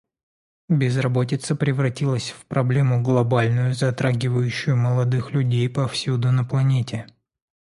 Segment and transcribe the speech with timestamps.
[0.67, 7.05] Безработица превратилась в проблему глобальную, затрагивающую молодых людей повсюду на планете.